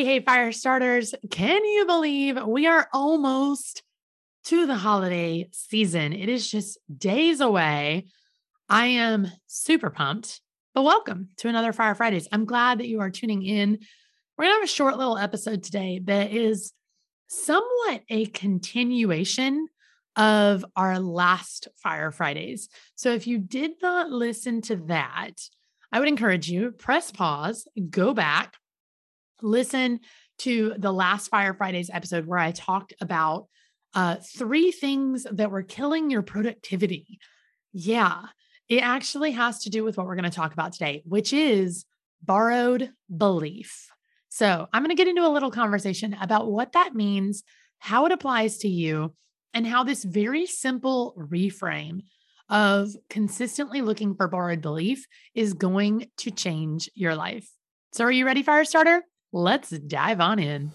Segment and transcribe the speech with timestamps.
[0.00, 1.14] Hey, hey, fire starters.
[1.30, 3.82] Can you believe we are almost
[4.44, 6.14] to the holiday season?
[6.14, 8.06] It is just days away.
[8.66, 10.40] I am super pumped,
[10.74, 12.26] but welcome to another Fire Fridays.
[12.32, 13.78] I'm glad that you are tuning in.
[14.38, 16.72] We're going to have a short little episode today that is
[17.28, 19.66] somewhat a continuation
[20.16, 22.70] of our last Fire Fridays.
[22.94, 25.34] So if you did not listen to that,
[25.92, 28.56] I would encourage you press pause, go back,
[29.42, 30.00] listen
[30.38, 33.46] to the last Fire Fridays episode where I talked about
[33.94, 37.18] uh, three things that were killing your productivity.
[37.72, 38.22] Yeah,
[38.68, 41.84] it actually has to do with what we're going to talk about today, which is
[42.22, 43.88] borrowed belief.
[44.28, 47.42] So, I'm going to get into a little conversation about what that means,
[47.78, 49.12] how it applies to you,
[49.52, 52.02] and how this very simple reframe
[52.48, 57.48] of consistently looking for borrowed belief is going to change your life.
[57.92, 59.00] So, are you ready, Firestarter?
[59.32, 60.72] Let's dive on in.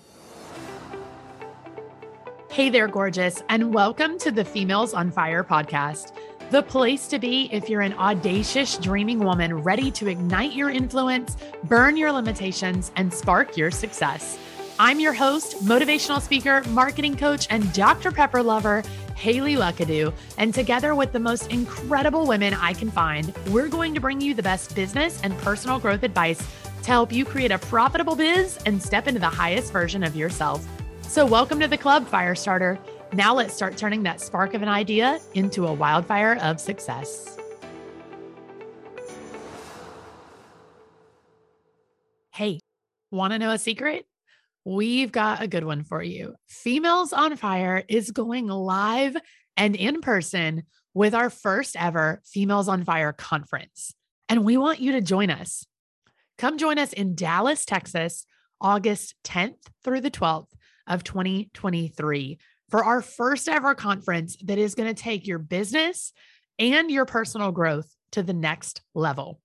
[2.50, 6.14] Hey there, gorgeous, and welcome to the Females on Fire podcast,
[6.52, 11.36] the place to be if you're an audacious, dreaming woman ready to ignite your influence,
[11.66, 14.40] burn your limitations, and spark your success.
[14.80, 18.10] I'm your host, motivational speaker, marketing coach, and Dr.
[18.10, 18.84] Pepper lover,
[19.16, 20.14] Haley Luckadoo.
[20.38, 24.34] And together with the most incredible women I can find, we're going to bring you
[24.34, 26.42] the best business and personal growth advice
[26.86, 30.64] to help you create a profitable biz and step into the highest version of yourself.
[31.02, 32.78] So, welcome to the club, Firestarter.
[33.12, 37.40] Now, let's start turning that spark of an idea into a wildfire of success.
[42.32, 42.60] Hey,
[43.10, 44.06] want to know a secret?
[44.64, 46.36] We've got a good one for you.
[46.48, 49.18] Females on Fire is going live
[49.58, 50.64] and in person
[50.94, 53.96] with our first ever Females on Fire conference.
[54.30, 55.66] And we want you to join us.
[56.38, 58.26] Come join us in Dallas, Texas,
[58.60, 60.48] August 10th through the 12th
[60.88, 62.38] of 2023
[62.70, 66.12] for our first ever conference that is going to take your business
[66.60, 69.40] and your personal growth to the next level.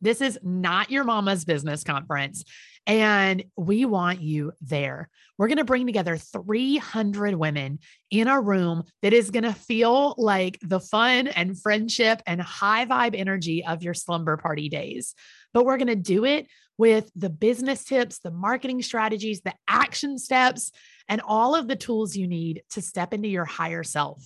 [0.00, 2.44] This is not your mama's business conference.
[2.86, 5.08] And we want you there.
[5.38, 7.78] We're going to bring together 300 women
[8.10, 12.84] in a room that is going to feel like the fun and friendship and high
[12.84, 15.14] vibe energy of your slumber party days
[15.54, 20.18] but we're going to do it with the business tips, the marketing strategies, the action
[20.18, 20.72] steps,
[21.08, 24.22] and all of the tools you need to step into your higher self.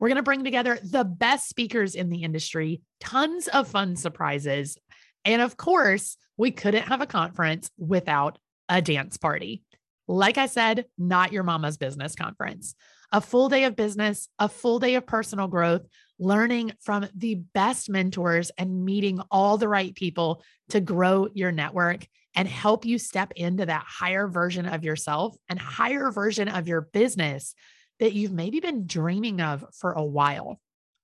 [0.00, 4.76] We're going to bring together the best speakers in the industry, tons of fun surprises.
[5.24, 9.62] And of course, we couldn't have a conference without a dance party.
[10.08, 12.74] Like I said, not your mama's business conference.
[13.12, 15.82] A full day of business, a full day of personal growth,
[16.22, 22.06] learning from the best mentors and meeting all the right people to grow your network
[22.34, 26.80] and help you step into that higher version of yourself and higher version of your
[26.80, 27.54] business
[27.98, 30.58] that you've maybe been dreaming of for a while.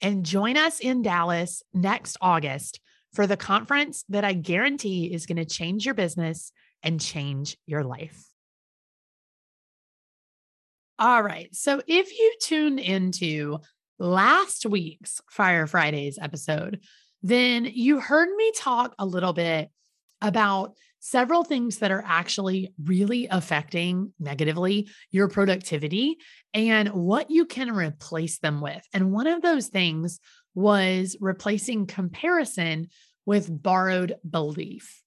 [0.00, 2.78] and join us in Dallas next August
[3.12, 6.52] for the conference that I guarantee is going to change your business
[6.84, 8.26] and change your life.
[11.00, 11.52] All right.
[11.52, 13.58] So if you tuned into
[13.98, 16.80] last week's Fire Fridays episode,
[17.22, 19.70] then you heard me talk a little bit
[20.20, 26.16] about several things that are actually really affecting negatively your productivity
[26.52, 28.82] and what you can replace them with.
[28.92, 30.18] And one of those things
[30.54, 32.88] was replacing comparison
[33.26, 35.02] with borrowed belief.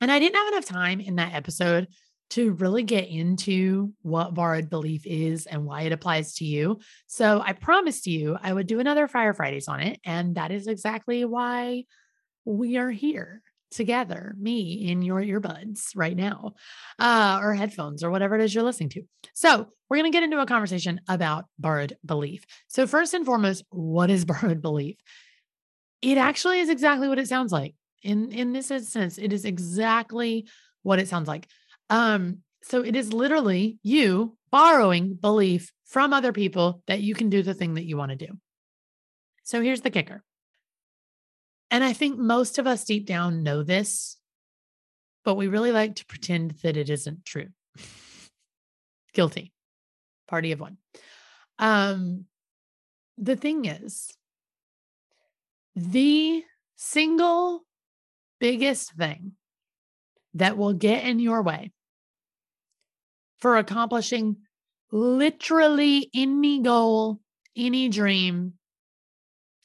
[0.00, 1.88] And I didn't have enough time in that episode
[2.32, 6.80] to really get into what borrowed belief is and why it applies to you.
[7.06, 10.00] So I promised you I would do another Fire Fridays on it.
[10.04, 11.84] And that is exactly why
[12.46, 16.54] we are here together, me in your earbuds right now,
[16.98, 19.02] uh, or headphones or whatever it is you're listening to.
[19.34, 22.44] So we're going to get into a conversation about borrowed belief.
[22.68, 24.96] So, first and foremost, what is borrowed belief?
[26.00, 27.74] It actually is exactly what it sounds like.
[28.02, 30.46] In, in this instance, it is exactly
[30.82, 31.46] what it sounds like.
[31.92, 37.42] Um, so it is literally you borrowing belief from other people that you can do
[37.42, 38.38] the thing that you want to do.
[39.44, 40.24] So here's the kicker.
[41.70, 44.16] And I think most of us deep down know this,
[45.22, 47.48] but we really like to pretend that it isn't true.
[49.12, 49.52] Guilty.
[50.26, 50.78] party of one.
[51.58, 52.24] Um,
[53.18, 54.10] the thing is,
[55.76, 56.42] the
[56.74, 57.64] single
[58.40, 59.32] biggest thing
[60.32, 61.70] that will get in your way
[63.42, 64.36] for accomplishing
[64.92, 67.20] literally any goal,
[67.56, 68.52] any dream,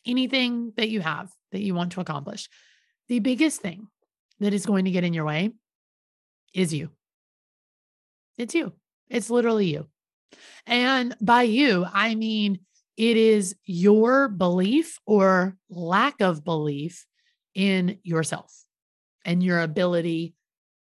[0.04, 2.50] anything that you have that you want to accomplish.
[3.08, 3.88] The biggest thing
[4.40, 5.52] that is going to get in your way
[6.56, 6.90] is you.
[8.40, 8.74] It's you.
[9.10, 9.86] It's literally you.
[10.66, 12.62] And by you, I mean
[12.98, 17.06] it is your belief or lack of belief
[17.54, 18.52] in yourself
[19.24, 20.34] and your ability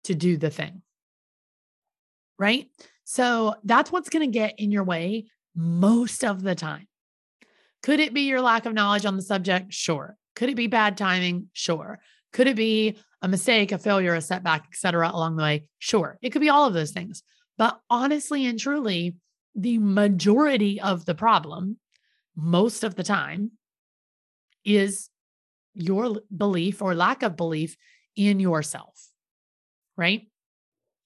[0.05, 0.81] to do the thing.
[2.39, 2.69] Right?
[3.05, 6.87] So that's what's going to get in your way most of the time.
[7.83, 9.73] Could it be your lack of knowledge on the subject?
[9.73, 10.17] Sure.
[10.35, 11.49] Could it be bad timing?
[11.53, 12.01] Sure.
[12.33, 15.11] Could it be a mistake, a failure, a setback, etc.
[15.13, 15.69] along the way?
[15.79, 16.19] Sure.
[16.21, 17.23] It could be all of those things.
[17.57, 19.17] But honestly and truly,
[19.55, 21.79] the majority of the problem,
[22.37, 23.53] most of the time,
[24.65, 25.09] is
[25.73, 27.77] your belief or lack of belief
[28.17, 29.11] in yourself.
[29.97, 30.29] Right.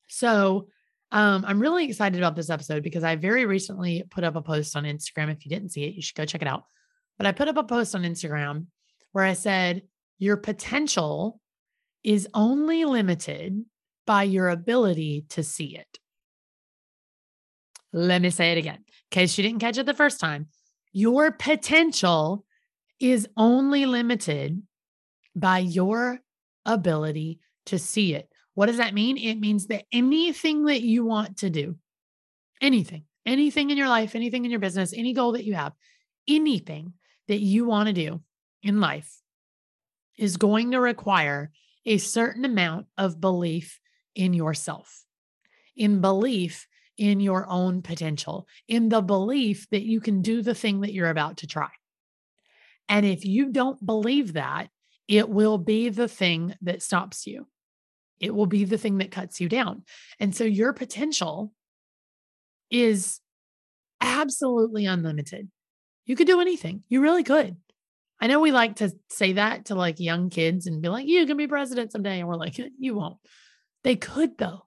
[0.09, 0.69] So,
[1.13, 4.77] um, I'm really excited about this episode because I very recently put up a post
[4.77, 5.31] on Instagram.
[5.31, 6.65] If you didn't see it, you should go check it out.
[7.19, 8.67] But I put up a post on Instagram
[9.13, 9.83] where I said,
[10.19, 11.41] Your potential
[12.05, 13.65] is only limited
[14.07, 15.99] by your ability to see it.
[17.93, 20.47] Let me say it again, in case you didn't catch it the first time.
[20.93, 22.45] Your potential
[23.01, 24.63] is only limited
[25.35, 26.21] by your
[26.65, 28.30] ability to see it.
[28.61, 29.17] What does that mean?
[29.17, 31.77] It means that anything that you want to do,
[32.61, 35.73] anything, anything in your life, anything in your business, any goal that you have,
[36.29, 36.93] anything
[37.27, 38.21] that you want to do
[38.63, 39.23] in life
[40.19, 41.51] is going to require
[41.87, 43.81] a certain amount of belief
[44.15, 45.07] in yourself,
[45.75, 46.69] in belief
[46.99, 51.09] in your own potential, in the belief that you can do the thing that you're
[51.09, 51.71] about to try.
[52.91, 54.69] And if you don't believe that,
[55.09, 57.47] it will be the thing that stops you.
[58.21, 59.83] It will be the thing that cuts you down.
[60.19, 61.53] And so your potential
[62.71, 63.21] is
[64.01, 65.51] absolutely unlimited.
[66.05, 66.83] You could do anything.
[66.89, 67.57] You really could.
[68.21, 71.27] I know we like to say that to like young kids and be like, you
[71.27, 72.21] can be president someday.
[72.21, 73.17] And we're like, you won't.
[73.83, 74.67] They could though.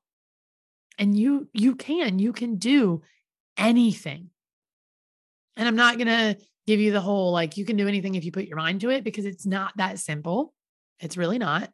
[0.97, 2.17] And you you can.
[2.17, 3.03] You can do
[3.57, 4.29] anything.
[5.55, 8.31] And I'm not gonna give you the whole like you can do anything if you
[8.31, 10.53] put your mind to it because it's not that simple.
[10.99, 11.69] It's really not.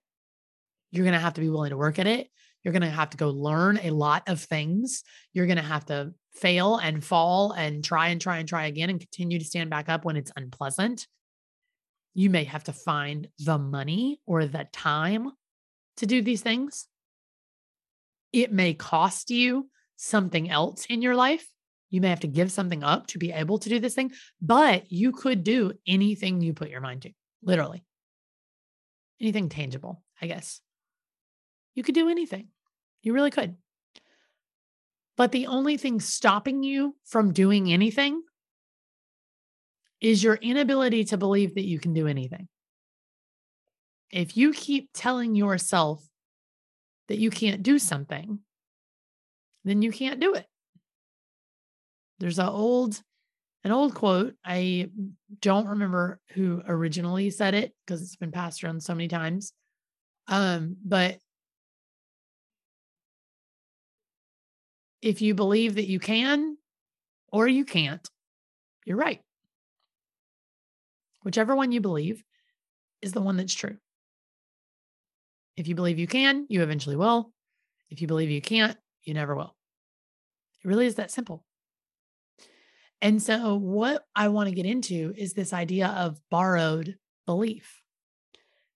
[0.91, 2.30] You're going to have to be willing to work at it.
[2.63, 5.03] You're going to have to go learn a lot of things.
[5.33, 8.89] You're going to have to fail and fall and try and try and try again
[8.89, 11.07] and continue to stand back up when it's unpleasant.
[12.13, 15.31] You may have to find the money or the time
[15.97, 16.88] to do these things.
[18.33, 21.47] It may cost you something else in your life.
[21.89, 24.12] You may have to give something up to be able to do this thing,
[24.42, 27.12] but you could do anything you put your mind to,
[27.42, 27.83] literally.
[29.19, 30.62] Anything tangible, I guess.
[31.79, 32.49] You could do anything.
[33.03, 33.55] You really could.
[35.15, 38.21] But the only thing stopping you from doing anything
[40.01, 42.49] is your inability to believe that you can do anything.
[44.11, 46.05] If you keep telling yourself
[47.07, 48.39] that you can't do something,
[49.63, 50.47] then you can't do it.
[52.19, 53.01] There's an old
[53.63, 54.33] an old quote.
[54.44, 54.89] I
[55.39, 59.54] don't remember who originally said it because it's been passed around so many times.
[60.27, 61.19] Um, but
[65.01, 66.57] if you believe that you can
[67.31, 68.07] or you can't,
[68.85, 69.21] you're right.
[71.23, 72.23] Whichever one you believe
[73.01, 73.77] is the one that's true.
[75.57, 77.31] If you believe you can, you eventually will.
[77.89, 79.56] If you believe you can't, you never will.
[80.63, 81.44] It really is that simple.
[83.01, 87.81] And so, what I want to get into is this idea of borrowed belief.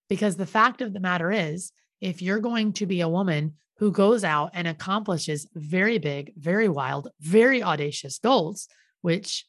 [0.07, 3.91] Because the fact of the matter is, if you're going to be a woman who
[3.91, 8.67] goes out and accomplishes very big, very wild, very audacious goals,
[9.01, 9.45] which,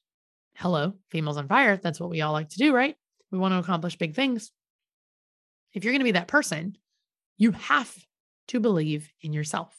[0.56, 2.96] hello, females on fire, that's what we all like to do, right?
[3.30, 4.50] We want to accomplish big things.
[5.72, 6.76] If you're going to be that person,
[7.36, 7.94] you have
[8.48, 9.76] to believe in yourself.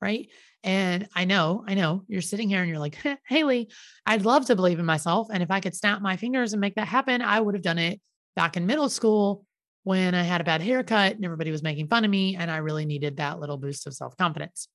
[0.00, 0.28] Right.
[0.64, 2.98] And I know, I know you're sitting here and you're like,
[3.28, 3.68] Haley,
[4.06, 5.28] I'd love to believe in myself.
[5.32, 7.78] And if I could snap my fingers and make that happen, I would have done
[7.78, 8.00] it
[8.34, 9.44] back in middle school
[9.84, 12.58] when I had a bad haircut and everybody was making fun of me and I
[12.58, 14.68] really needed that little boost of self confidence.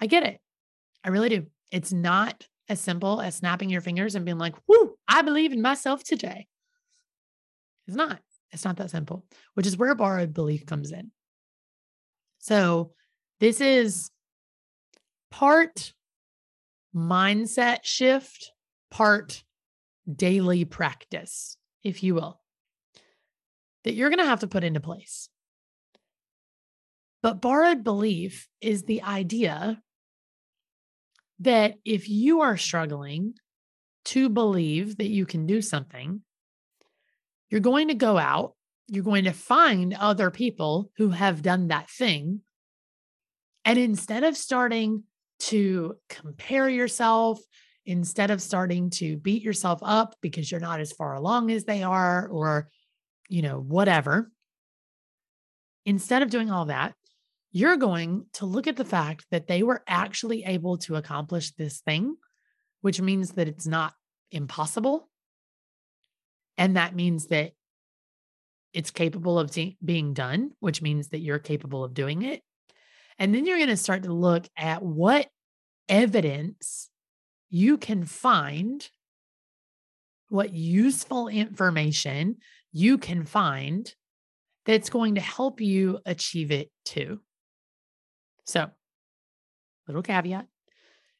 [0.00, 0.40] I get it.
[1.04, 1.46] I really do.
[1.70, 5.62] It's not as simple as snapping your fingers and being like, whoo, I believe in
[5.62, 6.46] myself today.
[7.86, 8.20] It's not.
[8.52, 11.10] It's not that simple, which is where borrowed belief comes in.
[12.38, 12.92] So,
[13.40, 14.10] this is
[15.30, 15.92] part
[16.94, 18.52] mindset shift,
[18.90, 19.44] part
[20.10, 22.40] daily practice, if you will,
[23.84, 25.28] that you're going to have to put into place.
[27.22, 29.82] But borrowed belief is the idea
[31.40, 33.34] that if you are struggling
[34.06, 36.22] to believe that you can do something,
[37.50, 38.54] you're going to go out,
[38.88, 42.40] you're going to find other people who have done that thing.
[43.64, 45.04] And instead of starting
[45.40, 47.40] to compare yourself,
[47.84, 51.82] instead of starting to beat yourself up because you're not as far along as they
[51.82, 52.68] are, or,
[53.28, 54.30] you know, whatever,
[55.84, 56.94] instead of doing all that,
[57.50, 61.80] you're going to look at the fact that they were actually able to accomplish this
[61.80, 62.16] thing,
[62.82, 63.94] which means that it's not
[64.30, 65.08] impossible.
[66.56, 67.52] And that means that
[68.74, 72.42] it's capable of being done, which means that you're capable of doing it.
[73.18, 75.28] And then you're going to start to look at what
[75.88, 76.90] evidence
[77.50, 78.88] you can find,
[80.28, 82.36] what useful information
[82.72, 83.92] you can find
[84.64, 87.20] that's going to help you achieve it too.
[88.44, 88.68] So,
[89.86, 90.46] little caveat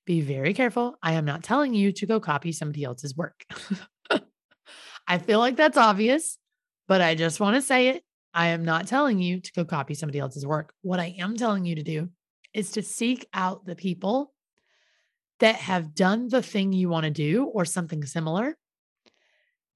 [0.08, 0.96] be very careful.
[1.02, 3.44] I am not telling you to go copy somebody else's work.
[5.06, 6.38] I feel like that's obvious,
[6.86, 8.02] but I just want to say it.
[8.32, 10.72] I am not telling you to go copy somebody else's work.
[10.80, 12.08] What I am telling you to do
[12.54, 14.32] is to seek out the people
[15.40, 18.56] that have done the thing you want to do or something similar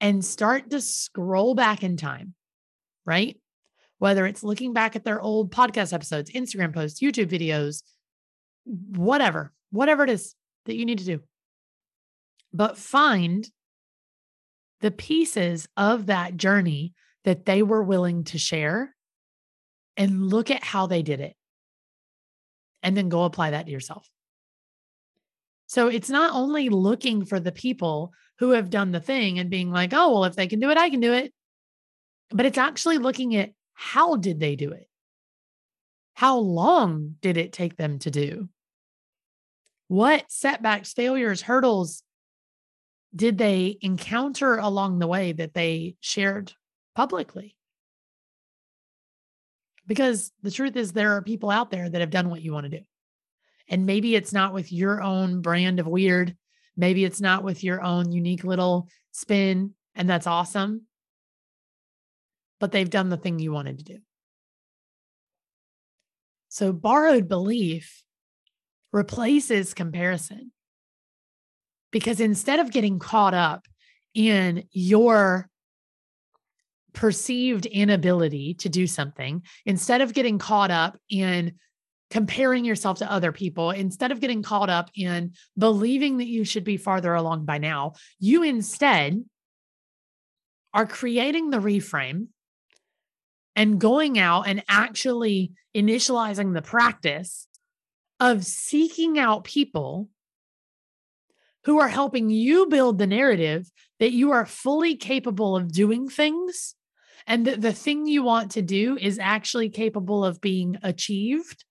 [0.03, 2.35] and start to scroll back in time,
[3.05, 3.37] right?
[4.03, 7.83] whether it's looking back at their old podcast episodes, Instagram posts, YouTube videos,
[8.65, 11.21] whatever, whatever it is that you need to do.
[12.51, 13.47] But find
[14.81, 16.93] the pieces of that journey
[17.23, 18.93] that they were willing to share
[19.95, 21.37] and look at how they did it.
[22.81, 24.05] And then go apply that to yourself.
[25.67, 28.11] So it's not only looking for the people
[28.43, 30.77] who have done the thing and being like, oh, well, if they can do it,
[30.77, 31.33] I can do it.
[32.29, 34.89] But it's actually looking at how did they do it?
[36.13, 38.49] How long did it take them to do?
[39.87, 42.03] What setbacks, failures, hurdles
[43.15, 46.51] did they encounter along the way that they shared
[46.95, 47.55] publicly?
[49.87, 52.65] Because the truth is, there are people out there that have done what you want
[52.65, 52.83] to do.
[53.69, 56.35] And maybe it's not with your own brand of weird.
[56.75, 59.73] Maybe it's not with your own unique little spin.
[59.95, 60.87] And that's awesome
[62.63, 63.97] but they've done the thing you wanted to do.
[66.47, 68.03] So, borrowed belief
[68.93, 70.53] replaces comparison
[71.91, 73.67] because instead of getting caught up
[74.13, 75.49] in your
[76.93, 81.55] perceived inability to do something, instead of getting caught up in
[82.13, 86.63] comparing yourself to other people, instead of getting caught up in believing that you should
[86.63, 89.25] be farther along by now, you instead
[90.75, 92.27] are creating the reframe
[93.55, 97.47] and going out and actually initializing the practice
[98.19, 100.07] of seeking out people
[101.63, 103.65] who are helping you build the narrative
[103.99, 106.75] that you are fully capable of doing things
[107.25, 111.65] and that the thing you want to do is actually capable of being achieved.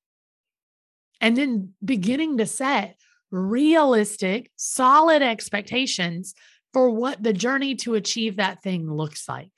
[1.23, 2.97] And then beginning to set
[3.31, 6.35] realistic, solid expectations
[6.73, 9.50] for what the journey to achieve that thing looks like.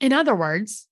[0.00, 0.88] In other words,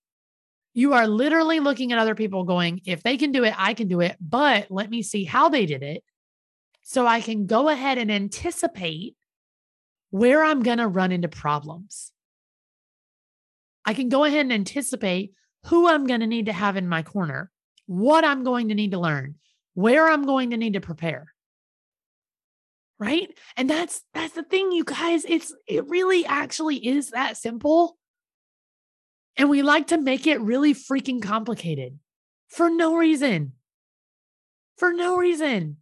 [0.74, 3.88] you are literally looking at other people going, if they can do it, I can
[3.88, 6.04] do it, but let me see how they did it
[6.82, 9.16] so I can go ahead and anticipate
[10.10, 12.12] where I'm going to run into problems.
[13.84, 15.32] I can go ahead and anticipate
[15.64, 17.50] who I'm going to need to have in my corner,
[17.88, 19.36] what I'm going to need to learn,
[19.72, 21.32] where I'm going to need to prepare.
[23.00, 23.30] Right?
[23.56, 27.96] And that's that's the thing you guys, it's it really actually is that simple.
[29.36, 31.98] And we like to make it really freaking complicated
[32.48, 33.52] for no reason.
[34.76, 35.78] For no reason.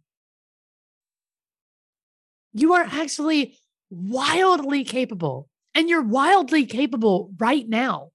[2.53, 3.57] You are actually
[3.89, 8.11] wildly capable, and you're wildly capable right now.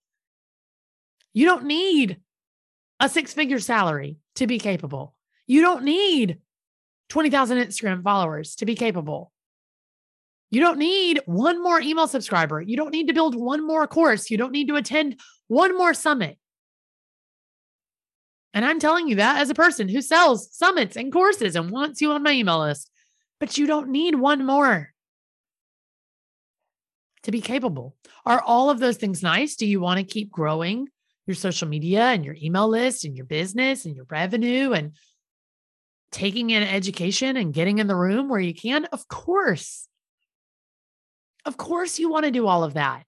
[1.34, 2.21] You don't need
[3.02, 5.12] a six figure salary to be capable.
[5.48, 6.38] You don't need
[7.08, 9.32] 20,000 Instagram followers to be capable.
[10.50, 12.62] You don't need one more email subscriber.
[12.62, 14.30] You don't need to build one more course.
[14.30, 15.18] You don't need to attend
[15.48, 16.38] one more summit.
[18.54, 22.00] And I'm telling you that as a person who sells summits and courses and wants
[22.00, 22.88] you on my email list.
[23.40, 24.92] But you don't need one more
[27.24, 27.96] to be capable.
[28.24, 29.56] Are all of those things nice?
[29.56, 30.86] Do you want to keep growing
[31.26, 34.92] your social media and your email list and your business and your revenue and
[36.10, 38.86] taking an education and getting in the room where you can?
[38.86, 39.88] Of course.
[41.44, 43.04] Of course, you want to do all of that.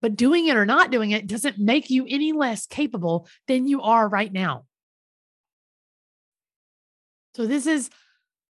[0.00, 3.82] But doing it or not doing it doesn't make you any less capable than you
[3.82, 4.64] are right now.
[7.36, 7.88] So, this is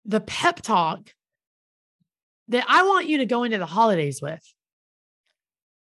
[0.04, 1.12] the pep talk
[2.48, 4.42] that I want you to go into the holidays with.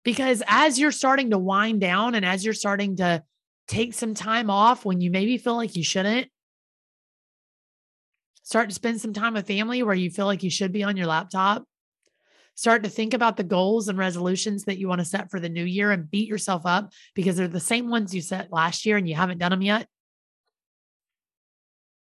[0.06, 3.24] Because as you're starting to wind down and as you're starting to
[3.66, 6.28] take some time off when you maybe feel like you shouldn't,
[8.44, 10.96] start to spend some time with family where you feel like you should be on
[10.96, 11.64] your laptop,
[12.54, 15.48] start to think about the goals and resolutions that you want to set for the
[15.48, 18.96] new year and beat yourself up because they're the same ones you set last year
[18.96, 19.88] and you haven't done them yet.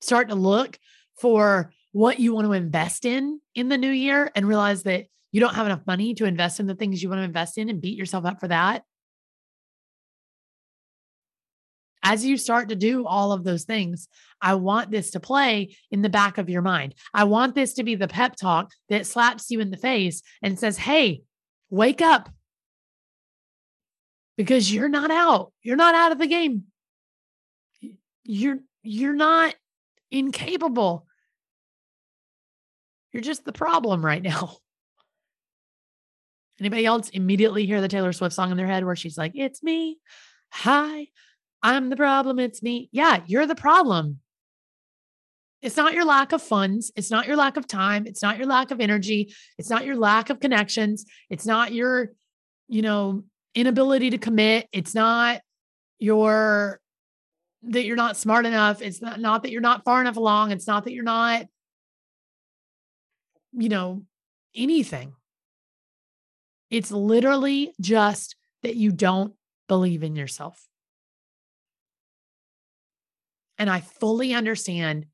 [0.01, 0.79] Start to look
[1.21, 5.41] for what you want to invest in in the new year and realize that you
[5.41, 7.81] don't have enough money to invest in the things you want to invest in and
[7.81, 8.85] beat yourself up for that.
[12.05, 14.09] As you start to do all of those things,
[14.41, 16.95] I want this to play in the back of your mind.
[17.15, 20.59] I want this to be the pep talk that slaps you in the face and
[20.59, 21.23] says, Hey,
[21.71, 22.29] wake up
[24.37, 25.53] because you're not out.
[25.63, 26.65] You're not out of the game.
[28.25, 29.55] You're, you're not
[30.11, 31.07] incapable.
[33.13, 34.57] You're just the problem right now.
[36.63, 39.63] Anybody else immediately hear the Taylor Swift song in their head where she's like, It's
[39.63, 39.99] me.
[40.53, 41.09] Hi,
[41.63, 42.39] I'm the problem.
[42.39, 42.89] It's me.
[42.93, 44.21] Yeah, you're the problem.
[45.61, 46.93] It's not your lack of funds.
[46.95, 48.07] It's not your lack of time.
[48.07, 49.35] It's not your lack of energy.
[49.59, 51.05] It's not your lack of connections.
[51.31, 52.11] It's not your,
[52.69, 54.69] you know, inability to commit.
[54.73, 55.41] It's not
[55.99, 56.81] your
[57.65, 58.83] that you're not smart enough.
[58.83, 60.51] It's not, not that you're not far enough along.
[60.51, 61.47] It's not that you're not
[63.53, 64.03] you know,
[64.55, 65.15] anything.
[66.73, 69.35] It's literally just that you don't
[69.69, 70.67] believe in yourself.
[73.59, 75.05] And I fully understand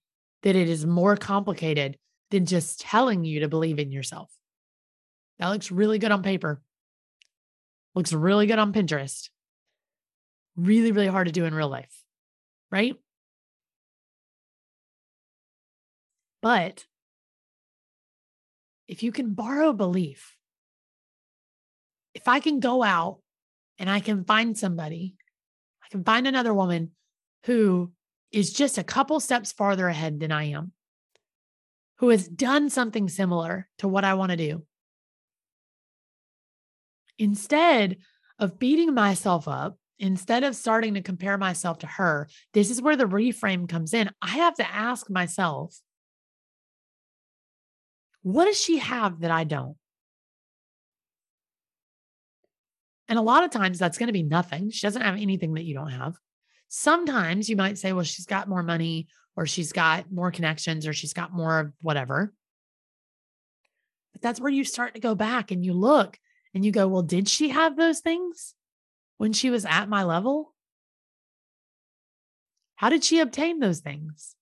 [0.44, 1.98] that it is more complicated
[2.30, 4.30] than just telling you to believe in yourself.
[5.40, 6.62] That looks really good on paper.
[7.96, 9.28] Looks really good on Pinterest.
[10.54, 12.04] Really, really hard to do in real life,
[12.70, 12.94] right?
[16.40, 16.86] But
[18.86, 20.37] if you can borrow belief,
[22.18, 23.20] if I can go out
[23.78, 25.14] and I can find somebody,
[25.84, 26.90] I can find another woman
[27.44, 27.92] who
[28.32, 30.72] is just a couple steps farther ahead than I am,
[31.98, 34.66] who has done something similar to what I want to do.
[37.20, 37.98] Instead
[38.40, 42.96] of beating myself up, instead of starting to compare myself to her, this is where
[42.96, 44.10] the reframe comes in.
[44.20, 45.80] I have to ask myself,
[48.22, 49.76] what does she have that I don't?
[53.08, 54.70] And a lot of times that's going to be nothing.
[54.70, 56.16] She doesn't have anything that you don't have.
[56.68, 60.92] Sometimes you might say, well, she's got more money or she's got more connections or
[60.92, 62.34] she's got more of whatever.
[64.12, 66.18] But that's where you start to go back and you look
[66.52, 68.54] and you go, well, did she have those things
[69.16, 70.54] when she was at my level?
[72.76, 74.36] How did she obtain those things?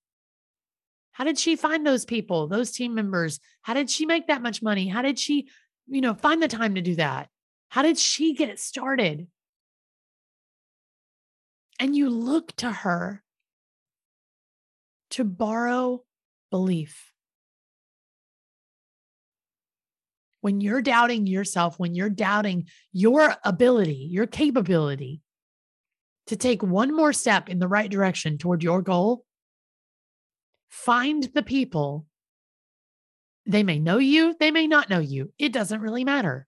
[1.13, 3.41] How did she find those people, those team members?
[3.63, 4.89] How did she make that much money?
[4.89, 5.49] How did she,
[5.87, 7.29] you know, find the time to do that?
[7.69, 9.27] How did she get started?
[11.79, 13.23] And you look to her
[15.11, 16.05] to borrow
[16.51, 17.13] belief.
[20.41, 25.21] When you're doubting yourself, when you're doubting your ability, your capability
[26.29, 29.27] to take one more step in the right direction toward your goal,
[30.69, 32.07] Find the people.
[33.47, 35.33] They may know you, they may not know you.
[35.39, 36.47] It doesn't really matter.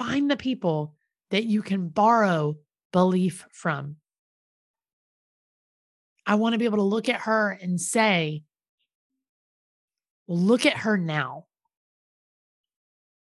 [0.00, 0.94] Find the people
[1.30, 2.56] that you can borrow
[2.90, 3.96] belief from.
[6.26, 8.44] I want to be able to look at her and say,
[10.26, 11.44] look at her now.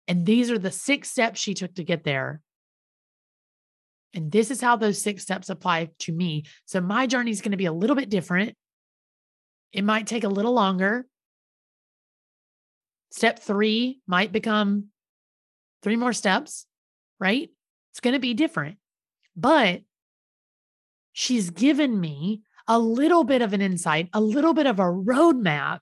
[0.08, 2.40] And these are the six steps she took to get there.
[4.14, 6.46] And this is how those six steps apply to me.
[6.66, 8.56] So my journey is going to be a little bit different.
[9.74, 11.08] It might take a little longer.
[13.10, 14.90] Step three might become
[15.84, 16.66] three more steps,
[17.20, 17.50] right?
[17.92, 18.78] It's going to be different.
[19.36, 19.82] But
[21.14, 25.80] she's given me a little bit of an insight, a little bit of a roadmap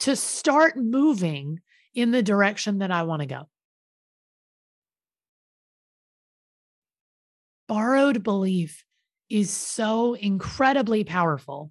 [0.00, 1.60] to start moving
[1.94, 3.48] in the direction that I want to go.
[7.72, 8.84] borrowed belief
[9.30, 11.70] is so incredibly powerful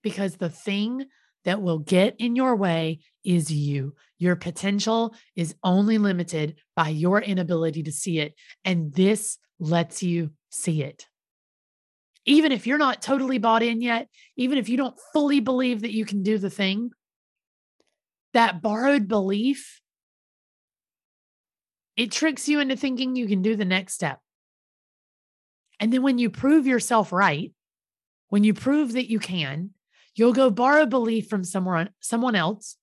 [0.00, 1.04] because the thing
[1.44, 3.94] that will get in your way is you.
[4.18, 8.34] Your potential is only limited by your inability to see it.
[8.64, 11.06] And this lets you see it.
[12.24, 15.92] Even if you're not totally bought in yet, even if you don't fully believe that
[15.92, 16.90] you can do the thing,
[18.32, 19.80] that borrowed belief,
[21.96, 24.20] it tricks you into thinking you can do the next step.
[25.80, 27.52] And then when you prove yourself right,
[28.28, 29.70] when you prove that you can,
[30.14, 32.76] you'll go borrow belief from someone someone else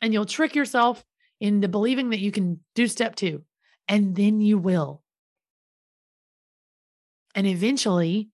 [0.00, 1.04] and you'll trick yourself
[1.40, 3.42] into believing that you can do step 2
[3.88, 5.02] and then you will.
[7.34, 8.30] And eventually,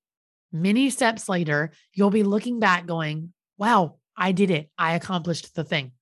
[0.52, 4.70] many steps later, you'll be looking back going, "Wow, I did it.
[4.78, 5.92] I accomplished the thing."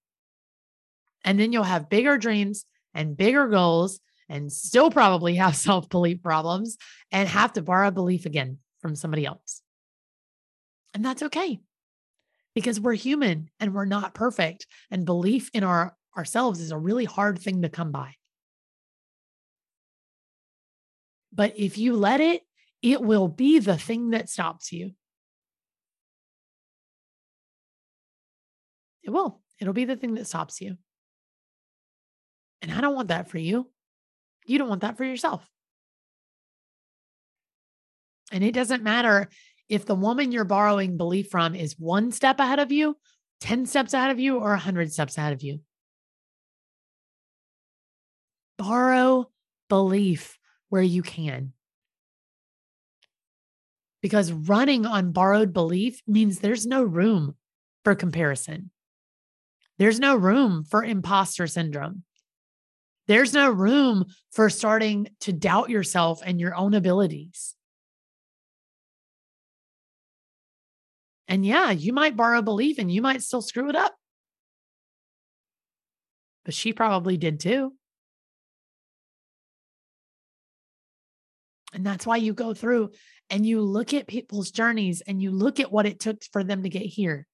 [1.25, 6.23] And then you'll have bigger dreams and bigger goals and still probably have self belief
[6.23, 6.77] problems
[7.11, 9.63] and have to borrow belief again from somebody else.
[10.93, 11.61] And that's okay
[12.55, 14.67] because we're human and we're not perfect.
[14.91, 18.15] And belief in our ourselves is a really hard thing to come by.
[21.33, 22.43] But if you let it,
[22.83, 24.93] it will be the thing that stops you.
[29.03, 29.41] It will.
[29.61, 30.77] It'll be the thing that stops you.
[32.63, 33.71] And I don't want that for you.
[34.47, 35.47] You don't want that for yourself.
[38.33, 39.29] And it doesn't matter
[39.71, 42.97] if the woman you're borrowing belief from is one step ahead of you,
[43.41, 45.61] 10 steps ahead of you, or 100 steps ahead of you.
[48.59, 49.31] Borrow
[49.69, 50.39] belief
[50.71, 51.53] where you can.
[54.03, 57.37] Because running on borrowed belief means there's no room
[57.85, 58.71] for comparison.
[59.79, 62.03] There's no room for imposter syndrome.
[63.07, 67.55] There's no room for starting to doubt yourself and your own abilities.
[71.31, 73.95] And yeah, you might borrow belief and you might still screw it up.
[76.45, 77.73] But she probably did too.
[81.73, 82.91] And that's why you go through
[83.31, 86.65] and you look at people's journeys and you look at what it took for them
[86.65, 87.29] to get here.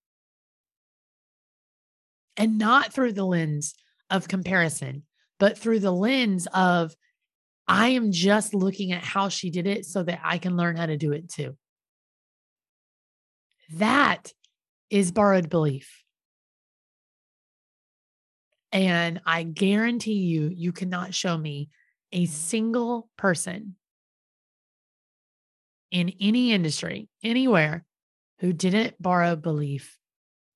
[2.36, 3.74] And not through the lens
[4.10, 5.04] of comparison,
[5.38, 6.94] but through the lens of,
[7.66, 10.84] I am just looking at how she did it so that I can learn how
[10.84, 11.56] to do it too.
[13.74, 14.32] That
[14.90, 16.02] is borrowed belief.
[18.72, 21.70] And I guarantee you, you cannot show me
[22.12, 23.76] a single person
[25.90, 27.84] in any industry, anywhere,
[28.40, 29.98] who didn't borrow belief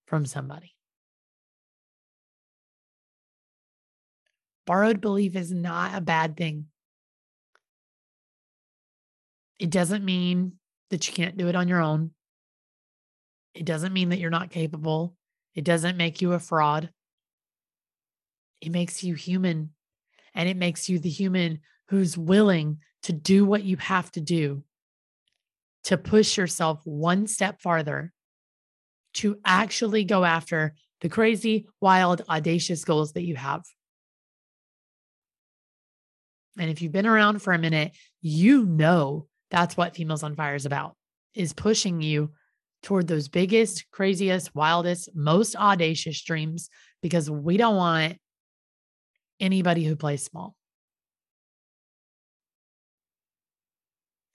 [0.07, 0.75] from somebody.
[4.67, 6.67] Borrowed belief is not a bad thing.
[9.59, 10.53] It doesn't mean
[10.91, 12.11] that you can't do it on your own.
[13.55, 15.15] It doesn't mean that you're not capable.
[15.55, 16.91] It doesn't make you a fraud.
[18.61, 19.71] It makes you human
[20.35, 24.63] and it makes you the human who's willing to do what you have to do
[25.85, 28.13] to push yourself one step farther
[29.15, 33.63] to actually go after the crazy, wild, audacious goals that you have.
[36.59, 40.55] And if you've been around for a minute, you know that's what Females on Fire
[40.55, 40.95] is about,
[41.35, 42.33] is pushing you
[42.83, 46.71] toward those biggest, craziest, wildest, most audacious dreams
[47.03, 48.19] because we don't want
[49.39, 50.55] anybody who plays small.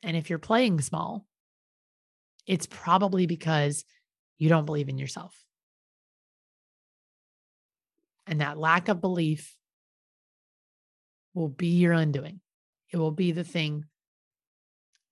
[0.04, 1.26] And if you're playing small,
[2.46, 3.84] it's probably because
[4.38, 5.36] you don't believe in yourself.
[8.28, 9.56] And that lack of belief
[11.34, 12.40] will be your undoing.
[12.92, 13.86] It will be the thing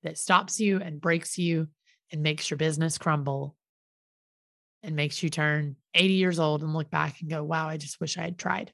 [0.04, 1.67] that stops you and breaks you
[2.13, 3.56] and makes your business crumble
[4.84, 7.99] and makes you turn 80 years old and look back and go, wow, I just
[7.99, 8.71] wish I had tried.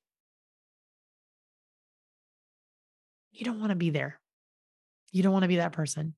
[3.32, 4.20] You don't want to be there.
[5.14, 6.16] You don't want to be that person.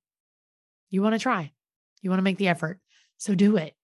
[0.89, 1.51] You want to try.
[2.01, 2.79] You want to make the effort.
[3.17, 3.75] So do it.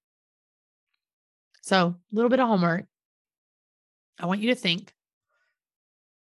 [1.62, 2.86] So, a little bit of homework.
[4.20, 4.94] I want you to think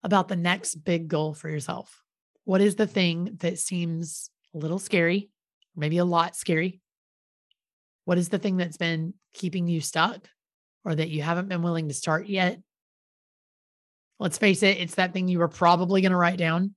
[0.04, 2.04] about the next big goal for yourself.
[2.44, 5.32] What is the thing that seems a little scary,
[5.76, 6.82] maybe a lot scary?
[8.08, 10.30] What is the thing that's been keeping you stuck
[10.86, 12.62] or that you haven't been willing to start yet?
[14.18, 16.74] Let's face it, it's that thing you were probably going to write down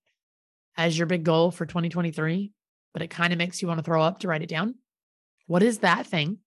[0.77, 2.51] as your big goal for 2023,
[2.93, 4.75] but it kind of makes you want to throw up to write it down.
[5.47, 6.39] What is that thing?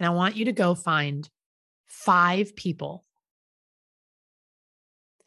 [0.00, 1.30] And I want you to go find
[1.86, 3.04] five people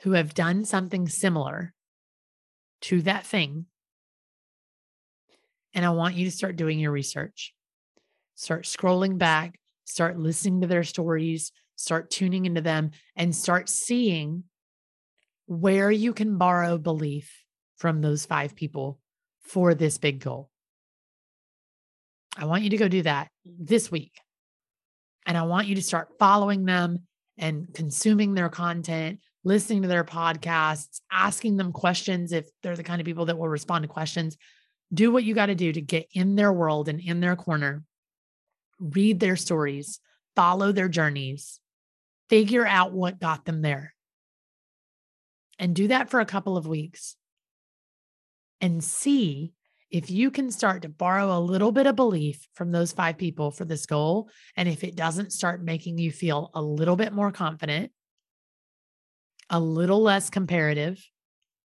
[0.01, 1.73] who have done something similar
[2.81, 3.67] to that thing.
[5.73, 7.53] And I want you to start doing your research.
[8.35, 14.43] Start scrolling back, start listening to their stories, start tuning into them, and start seeing
[15.47, 17.43] where you can borrow belief
[17.77, 18.99] from those five people
[19.41, 20.49] for this big goal.
[22.37, 24.13] I want you to go do that this week.
[25.25, 26.99] And I want you to start following them
[27.37, 33.01] and consuming their content, listening to their podcasts, asking them questions if they're the kind
[33.01, 34.37] of people that will respond to questions.
[34.93, 37.83] Do what you got to do to get in their world and in their corner.
[38.79, 39.99] Read their stories,
[40.35, 41.59] follow their journeys,
[42.29, 43.93] figure out what got them there.
[45.57, 47.15] And do that for a couple of weeks
[48.59, 49.53] and see
[49.91, 53.51] if you can start to borrow a little bit of belief from those five people
[53.51, 54.27] for this goal,
[54.57, 57.91] and if it doesn't start making you feel a little bit more confident,
[59.51, 60.97] a little less comparative,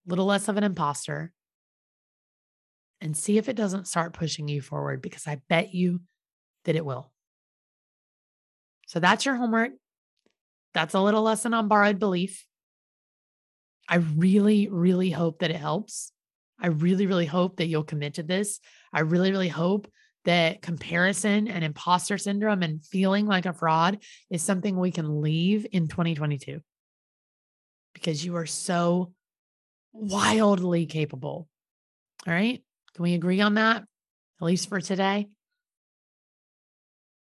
[0.06, 1.32] a little less of an imposter,
[3.02, 6.02] and see if it doesn't start pushing you forward because I bet you
[6.66, 7.12] that it will.
[8.88, 9.72] So that's your homework.
[10.74, 12.46] That's a little lesson on borrowed belief.
[13.90, 16.12] I really, really hope that it helps.
[16.60, 18.60] I really, really hope that you'll commit to this.
[18.92, 19.88] I really, really hope
[20.26, 25.66] that comparison and imposter syndrome and feeling like a fraud is something we can leave
[25.72, 26.60] in 2022
[27.94, 29.14] because you are so
[29.94, 31.48] wildly capable.
[32.28, 32.62] All right.
[32.98, 33.84] Can we agree on that?
[34.42, 35.28] At least for today.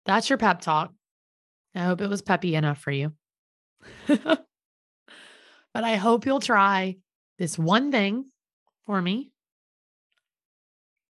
[0.04, 0.92] That's your pep talk.
[1.74, 3.12] I hope it was peppy enough for you.
[4.06, 4.44] but
[5.74, 6.98] I hope you'll try
[7.38, 8.26] this one thing
[8.84, 9.32] for me.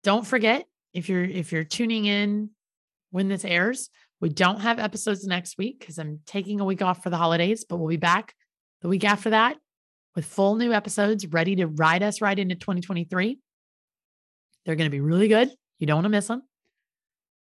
[0.05, 2.51] Don't forget if you're if you're tuning in
[3.11, 3.89] when this airs,
[4.21, 7.65] we don't have episodes next week because I'm taking a week off for the holidays,
[7.67, 8.33] but we'll be back
[8.81, 9.57] the week after that
[10.15, 13.39] with full new episodes ready to ride us right into 2023.
[14.65, 15.49] They're going to be really good.
[15.79, 16.43] You don't want to miss them.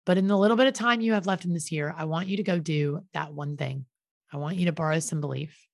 [0.06, 2.28] But in the little bit of time you have left in this year, I want
[2.28, 3.86] you to go do that one thing.
[4.32, 5.68] I want you to borrow some belief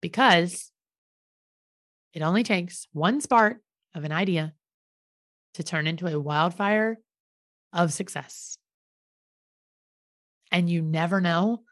[0.00, 0.70] because
[2.12, 3.58] it only takes one spark
[3.94, 4.54] of an idea
[5.54, 6.98] to turn into a wildfire
[7.72, 8.58] of success.
[10.52, 11.62] And you never know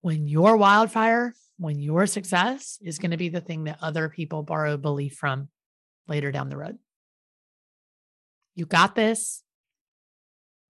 [0.00, 4.42] when your wildfire, when your success is going to be the thing that other people
[4.42, 5.48] borrow belief from
[6.06, 6.78] later down the road.
[8.58, 9.44] You got this.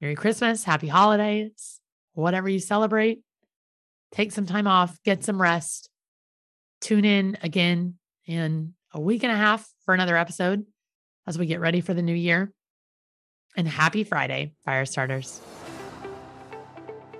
[0.02, 1.80] Merry Christmas, happy holidays,
[2.12, 3.22] whatever you celebrate.
[4.12, 5.88] Take some time off, get some rest.
[6.82, 7.94] Tune in again
[8.26, 10.66] in a week and a half for another episode
[11.26, 12.52] as we get ready for the new year.
[13.56, 15.40] And happy Friday, fire starters.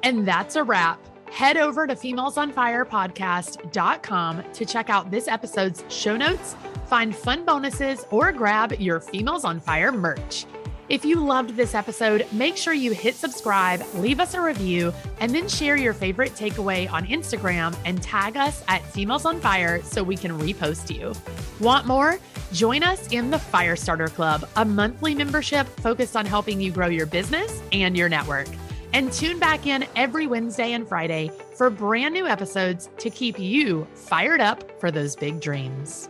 [0.02, 1.00] And that's a wrap.
[1.30, 6.54] Head over to femalesonfirepodcast.com to check out this episode's show notes,
[6.88, 10.44] find fun bonuses, or grab your Females on Fire merch.
[10.88, 15.34] If you loved this episode, make sure you hit subscribe, leave us a review, and
[15.34, 20.02] then share your favorite takeaway on Instagram and tag us at Females on Fire so
[20.02, 21.12] we can repost you.
[21.60, 22.18] Want more?
[22.54, 27.06] Join us in the Firestarter Club, a monthly membership focused on helping you grow your
[27.06, 28.48] business and your network.
[28.94, 33.86] And tune back in every Wednesday and Friday for brand new episodes to keep you
[33.92, 36.08] fired up for those big dreams.